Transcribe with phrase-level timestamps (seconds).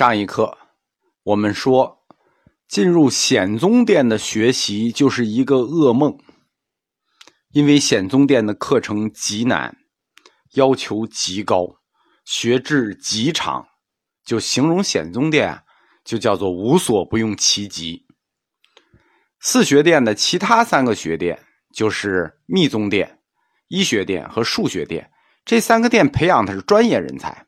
[0.00, 0.56] 上一课
[1.24, 2.06] 我们说，
[2.66, 6.18] 进入显宗殿的学习就是一个噩梦，
[7.50, 9.76] 因为显宗殿的课程极难，
[10.54, 11.76] 要求极高，
[12.24, 13.66] 学制极长，
[14.24, 15.64] 就形容显宗殿
[16.02, 18.06] 就叫做无所不用其极。
[19.38, 21.38] 四学殿的其他三个学殿
[21.74, 23.20] 就是密宗殿、
[23.68, 25.10] 医学殿和数学殿，
[25.44, 27.46] 这三个殿培养的是专业人才，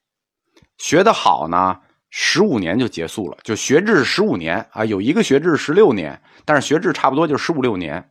[0.77, 1.81] 学得好呢。
[2.15, 8.07] 十五年就结束了，就学制十五年啊，有一个学制十六年，但是学制差不多就十五六年。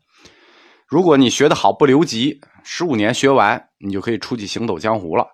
[0.88, 5.28] 如果你学得好不留级，十五年学完，你就可以出去行走江湖了。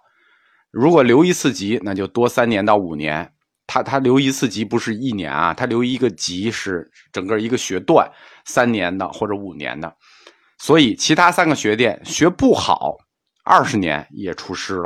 [0.70, 3.32] 如果留一次级，那就多三年到五年。
[3.66, 8.10] 他他留一次级不是一年啊，他留一个级是整个一个学段，
[8.46, 9.94] 三年的或者五年的。
[10.58, 12.98] 所以其他三个学店学不好，
[13.46, 14.86] 二十年也出师了，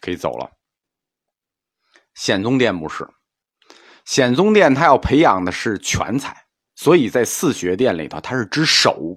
[0.00, 0.48] 可以走了。
[2.16, 3.06] 显宗殿不是。
[4.04, 6.36] 显宗殿他要培养的是全才，
[6.74, 9.16] 所以在四学殿里头他是只手。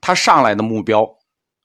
[0.00, 1.06] 他上来的目标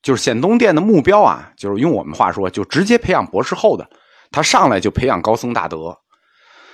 [0.01, 3.89] 就是显宗殿的目标啊，就是用我们话说，就直接培养博士后的。
[4.31, 5.95] 他上来就培养高僧大德。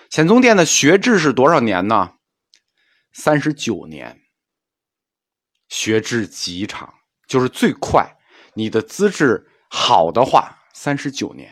[0.09, 2.13] 显宗殿的学制是多少年呢？
[3.11, 4.21] 三十九年。
[5.67, 6.91] 学制极长，
[7.27, 8.17] 就是最快。
[8.55, 11.51] 你的资质好的话，三十九年；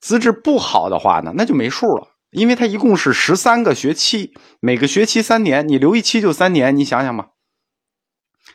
[0.00, 2.08] 资质不好的话呢，那就没数了。
[2.30, 7.30] 因为它一共是十三个学期，每个学期三年，你留一期就三年，你想想吧。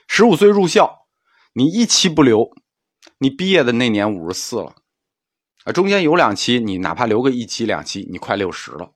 [0.07, 1.07] 十五岁入校，
[1.53, 2.51] 你一期不留，
[3.19, 4.75] 你毕业的那年五十四了，
[5.65, 8.91] 啊，中间有两期，你哪怕留个一期两期，你快六十了。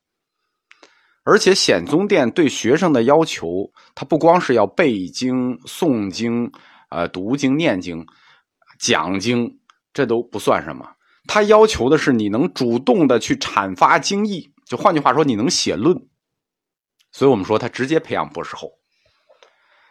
[1.25, 6.51] 而且显宗殿对学生的要求，他不光是要背经、诵经、
[6.89, 8.07] 呃读经、念经、
[8.79, 9.59] 讲经，
[9.93, 10.93] 这都不算什么，
[11.31, 14.51] 他要求的是你能主动的去阐发经义。
[14.65, 15.95] 就换句话说，你能写论，
[17.11, 18.71] 所以我们说他直接培养博士后。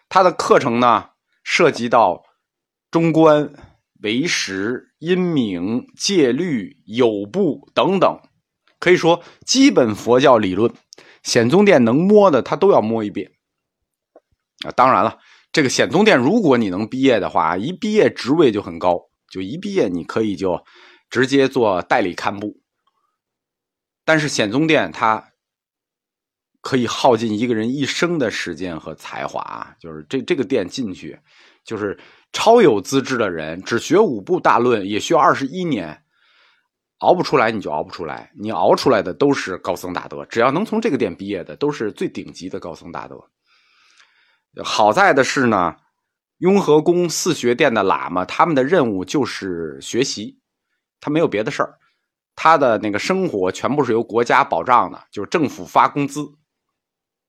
[0.08, 1.10] 他的课程呢，
[1.44, 2.24] 涉及到
[2.90, 3.52] 中观、
[4.02, 8.18] 唯识、阴明、戒律、有部等等，
[8.80, 10.72] 可以说基本佛教理论，
[11.22, 13.30] 显宗殿能摸的他都要摸一遍。
[14.66, 15.18] 啊，当然了，
[15.52, 18.98] 这个显宗殿如果你能毕业的话，一毕业职位就很高，
[19.30, 20.64] 就一毕业你可以就
[21.10, 22.60] 直接做代理堪布。
[24.04, 25.32] 但是显宗殿它
[26.60, 29.76] 可以耗尽一个人一生的时间和才华！
[29.78, 31.18] 就是这这个殿进去，
[31.64, 31.98] 就是
[32.32, 36.02] 超有资质的人，只学五部大论也需要二十一年，
[36.98, 38.32] 熬不出来你就熬不出来。
[38.38, 43.30] 你熬出来的都是高僧大德，只要能从这个殿毕业的，都是最顶级的高僧大德。
[44.64, 45.76] 好在的是呢，
[46.38, 50.40] 雍和宫四学殿的喇嘛他们的任务就是学习，
[51.00, 51.78] 他没有别的事儿。
[52.34, 56.24] 他的那个生活全部是由国家保障的，就是政府发工资。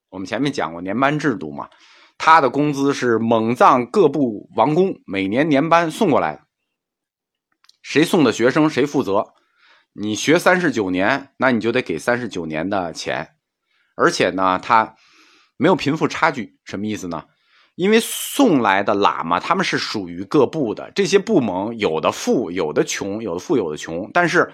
[0.10, 1.70] 我们前面讲过年班制度嘛，
[2.18, 6.44] 他的工资是蒙藏各部王公每年年班送过来，
[7.82, 9.34] 谁送的学生谁负责。
[9.94, 13.36] 你学三十九年，那你就得给三十九年的钱，
[13.96, 14.96] 而且呢，他
[15.58, 17.26] 没有贫富差距，什么意思呢？
[17.80, 24.52] 因为送来的喇嘛他们是属于各部的，这些部门有的富，有的穷，有的富，有的穷，但是。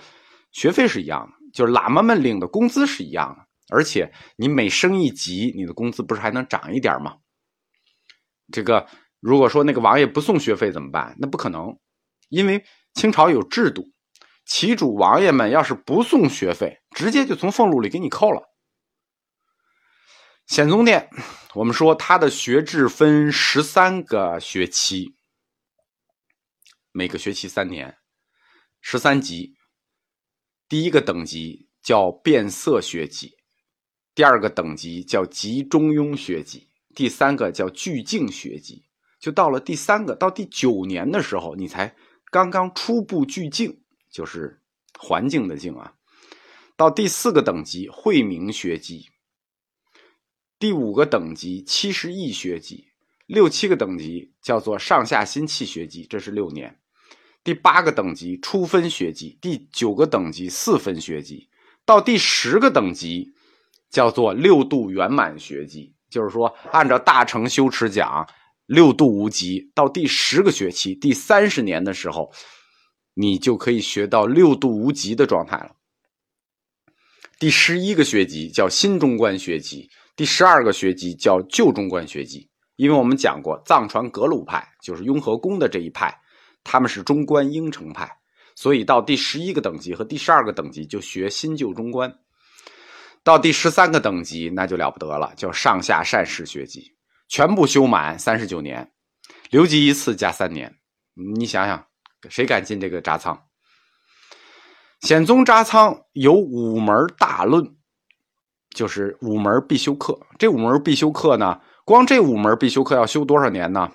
[0.51, 7.17] 学费是一样的，就是喇嘛们领的工资是一样的，而且你每升一级，你的工资不是还能涨一点吗？
[8.53, 8.87] 这个
[9.19, 11.13] 如果说那个王爷不送学费怎么办？
[11.19, 11.77] 那不可能，
[12.29, 13.83] 因为清朝有制度，
[14.45, 18.41] 旗主王爷们要是不送学费，直接就从俸禄里给你扣了。
[20.47, 21.09] 显宗殿，
[21.55, 25.15] 我们说它的学制分十三个学期，
[26.91, 27.97] 每个学期三年，
[28.79, 29.55] 十三级。
[30.69, 33.35] 第一个等级叫变色学籍，
[34.13, 38.85] 第二个等级叫集中庸学籍，第三个叫聚静学籍。
[39.19, 41.95] 就到了第三个到第九年的时候，你才
[42.31, 43.81] 刚刚初步聚静，
[44.11, 44.61] 就是
[44.99, 45.91] 环境的静啊。
[46.77, 49.09] 到第四个等级慧明学籍，
[50.57, 52.87] 第五个等级七十亿学籍，
[53.25, 56.79] 六七个等级叫做上下心气学籍，这是六年。
[57.43, 61.47] 第八个等级初分学籍，第九个等级四分学籍，
[61.85, 63.33] 到第十个等级
[63.89, 65.93] 叫做六度圆满学籍。
[66.09, 68.25] 就是说，按照大乘修持讲，
[68.65, 69.69] 六度无极。
[69.75, 72.31] 到第十个学期，第三十年的时候，
[73.13, 75.75] 你就可以学到六度无极的状态了。
[77.37, 82.49] 第十一个学籍叫新中观学籍，第十二个学籍叫旧中观学籍。
[82.75, 86.13] 因为我们讲过，藏传格鲁派就是雍和宫的这一派。
[86.67, 88.11] 他们是中观应成派，
[88.55, 92.11] 所以到第十一个等级和第十二个等级就学新旧中观。
[93.23, 96.91] 到第十三个等级那就了不得了，叫上下善士学籍，
[97.27, 98.91] 全部修满三十九年，
[99.51, 100.75] 留级一次加三年。
[101.37, 101.85] 你想想，
[102.27, 103.39] 谁敢进这个扎仓？
[105.01, 107.63] 显宗札仓有五门大论，
[108.75, 110.15] 就是五门必修课。
[110.37, 113.89] 这五门必修课呢，光这五门必修课要修多少年呢？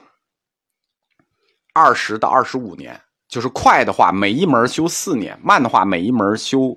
[1.73, 3.00] 二十到二十五年。
[3.29, 6.77] 就是快的话，每一门修四年；慢的话，每一门修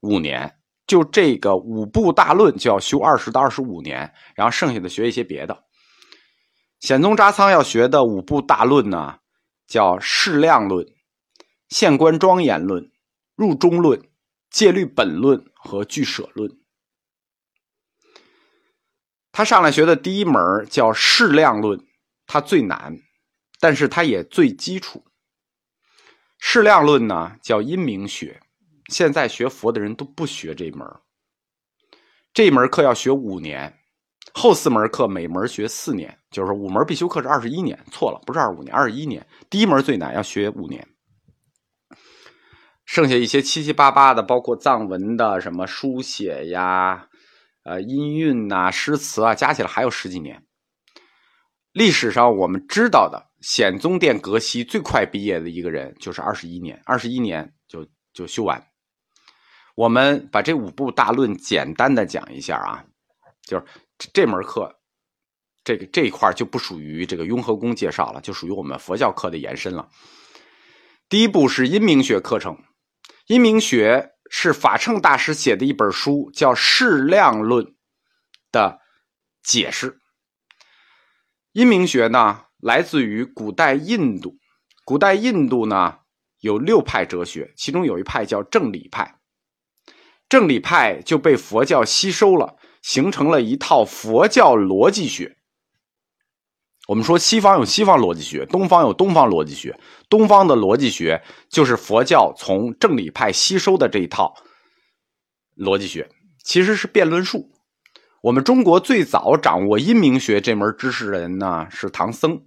[0.00, 0.54] 五年。
[0.86, 5.64] 就这个五部大论就要修二十到二十五年，然后剩下的学一些别的。
[6.80, 9.14] 显宗札仓要学的五部大论呢，
[9.66, 10.84] 叫适量论、
[11.70, 12.90] 县官庄严论、
[13.34, 13.98] 入中论、
[14.50, 16.50] 戒律本论和俱舍论。
[19.32, 20.36] 他上来学的第一门
[20.68, 21.82] 叫适量论，
[22.26, 22.94] 它最难，
[23.58, 25.02] 但是它也最基础。
[26.38, 28.38] 适量论呢，叫阴明学。
[28.88, 30.86] 现在学佛的人都不学这门
[32.34, 33.72] 这门课要学五年，
[34.34, 37.78] 后四门课每门学四年，就是五门必修课是二十一年。
[37.90, 39.26] 错了，不是二十五年，二十一年。
[39.48, 40.86] 第一门最难，要学五年。
[42.84, 47.08] 剩下一些七七八八的，包括藏文的什么书写呀、
[47.64, 50.44] 呃音韵呐、诗词啊，加起来还有十几年。
[51.72, 53.30] 历史上我们知道的。
[53.42, 58.64] 显宗殿格西最快毕业的一个人就是二十一年，二十一年就就修完。
[59.74, 62.84] 我们把这五部大论简单的讲一下啊，
[63.42, 63.64] 就是
[64.12, 64.72] 这门课，
[65.64, 69.88] 这个这一块就不属于这个雍和宫介绍了，就属于我们佛教课的延伸了。
[71.08, 72.56] 第一步是阴明学课程，
[73.26, 77.66] 阴明学是法称大师写的一本书，叫《适量论》
[78.50, 78.80] 的
[79.42, 79.98] 解释。
[81.52, 82.46] 阴明学呢？
[82.56, 84.38] 来自于古代印度，
[84.86, 85.98] 古代印度呢
[86.40, 89.18] 有六派哲学，其中有一派叫正理派，
[90.30, 95.36] 正理派就被佛教吸收了，形成了一套佛教逻辑学。
[96.88, 104.34] 我们说西方有西方逻辑学，东方有东方逻辑学，东方的逻辑学就是佛教从正理派吸收的这一套
[105.56, 106.08] 逻辑学，
[106.44, 107.50] 其实是辩论术。
[108.20, 112.46] 我们中国最早掌握阴明学这门知识人呢是唐僧。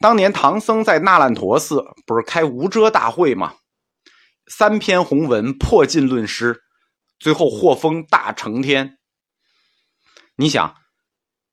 [0.00, 3.54] 当年唐僧在那烂陀寺不是开无遮大会吗？
[4.48, 6.62] 三篇红文破尽论师，
[7.18, 8.98] 最后获封大成天。
[10.36, 10.74] 你想，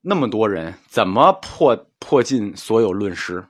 [0.01, 3.47] 那么多人怎么破破尽所有论师？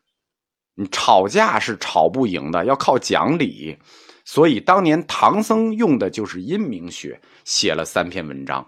[0.76, 3.78] 你吵架是吵不赢的，要靠讲理。
[4.26, 8.68] 所以当年唐僧用的就是阴明学，写了三篇文章。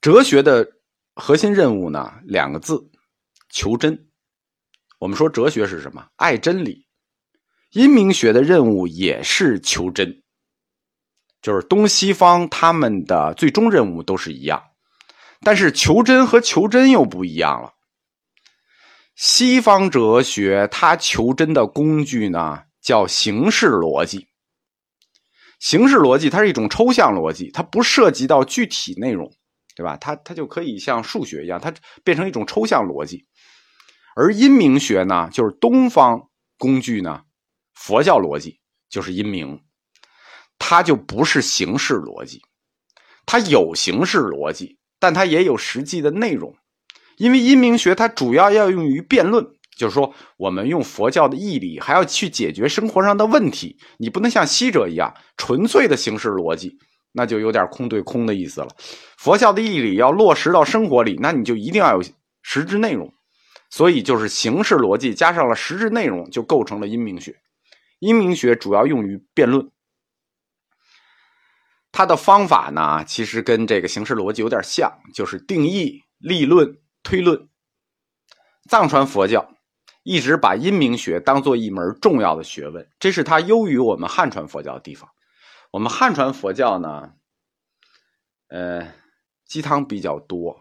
[0.00, 0.66] 哲学的
[1.14, 2.90] 核心任务呢，两个字。
[3.50, 4.08] 求真，
[4.98, 6.06] 我们说哲学是什么？
[6.16, 6.86] 爱真理。
[7.72, 10.22] 阴明学的任务也是求真，
[11.40, 14.62] 就是东西方他们的最终任务都是一样，
[15.44, 17.72] 但是求真和求真又不一样了。
[19.14, 24.28] 西方哲学它求真的工具呢，叫形式逻辑。
[25.58, 29.30] 形式逻辑它是一种抽象逻辑，它不涉及到具体内容，
[29.76, 29.96] 对吧？
[29.96, 31.72] 它它就可以像数学一样，它
[32.02, 33.26] 变成一种抽象逻辑。
[34.16, 36.28] 而阴明学呢，就是东方
[36.58, 37.22] 工具呢，
[37.74, 39.62] 佛教逻辑就是阴明，
[40.58, 42.42] 它就不是形式逻辑，
[43.24, 46.54] 它有形式逻辑，但它也有实际的内容。
[47.16, 49.44] 因为阴明学它主要要用于辩论，
[49.76, 53.76] 就是说我们用佛教的义理，还要去解决生活上的问题。
[53.98, 56.78] 你不能像西哲一样纯粹的形式逻辑，
[57.12, 58.68] 那就有点空对空的意思了。
[59.18, 62.02] 佛教的义理要落实到生活里，那你就一定要有
[62.42, 63.12] 实质内容。
[63.70, 67.34] 所以就是形式逻辑加上了实质内容，就构成了阴明学。
[67.98, 69.68] 阴明学主要用于辩论，
[71.92, 77.48] 它的方法呢，其实跟这个形式逻辑有点像，就是定义、立论、推论。
[78.68, 79.46] 藏传佛教
[80.02, 85.08] 一直把阴明学当做一门重要的学问，这是它优于我们汉传佛教的地方。
[85.70, 87.12] 我们汉传佛教呢，
[88.48, 88.92] 呃，
[89.46, 90.60] 鸡汤比较多。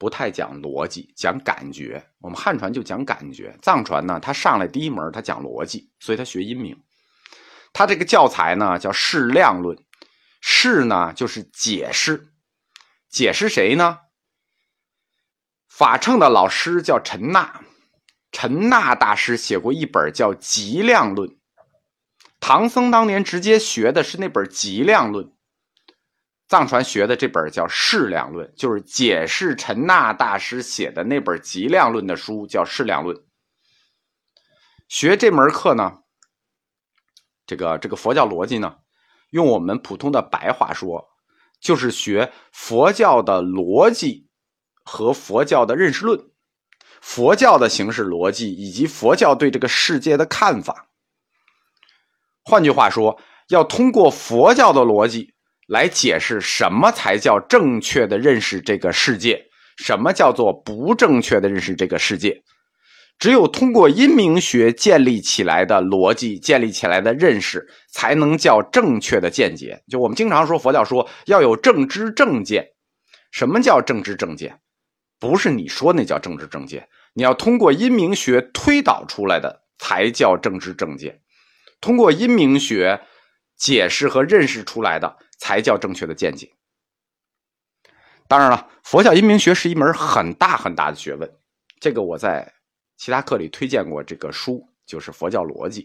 [0.00, 2.00] 不太讲逻辑，讲感觉。
[2.20, 6.80] 我们汉传就讲感觉，藏传呢，他上来第一门他讲逻辑，所以他学阴明。
[7.72, 9.76] 他这个教材呢叫适量论，
[10.40, 12.28] 释呢就是解释，
[13.08, 13.98] 解释谁呢？
[15.68, 17.60] 法称的老师叫陈那，
[18.32, 21.38] 陈那大师写过一本叫极量论，
[22.40, 25.32] 唐僧当年直接学的是那本极量论。
[26.48, 33.14] 藏传学的这本叫《适量论》，就是解释陈那大师写的那本《极量论》的书，叫《适量论》。
[34.88, 35.98] 学这门课呢，
[37.46, 38.78] 这个这个佛教逻辑呢，
[39.30, 41.08] 用我们普通的白话说，
[41.60, 44.28] 就是学佛教的逻辑
[44.84, 46.18] 和佛教的认识论，
[47.00, 50.88] 佛教的形式逻辑以及佛教对这个世界的看法。
[52.44, 55.34] 换句话说，要通过佛教的逻辑
[55.66, 59.44] 来解释什么才叫正确的认识这个世界，
[59.76, 62.42] 什么叫做不正确的认识这个世界。
[63.18, 69.82] 只有通过阴明学建立起来的逻辑，建立起来的认识，才能叫正确的见解。
[69.88, 72.64] 就我们经常说，佛教说要有正知正见。
[73.32, 74.60] 什么叫正知正见？
[75.18, 81.20] 不是你说那叫正知正见，你要通过阴明学推导出来的才叫正知正见。
[81.80, 83.00] 通过阴明学
[83.56, 86.48] 解释和认识出来的才叫正确的见解。
[88.28, 91.28] 当然了，佛教阴明学是一门很大很大的学问，
[91.80, 92.57] 这个我在。
[92.98, 95.82] 其他课里推荐过这个书，就是《佛教逻辑》。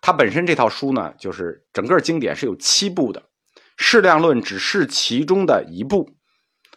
[0.00, 3.20] 它本身这套书呢，就是整个经典是有七部的，
[3.76, 6.08] 《适量论》只是其中的一部，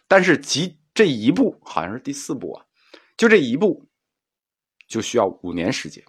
[0.08, 2.64] 但是即这一部好像是第四部啊，
[3.16, 3.86] 就这一部
[4.88, 6.02] 就需要五年时间。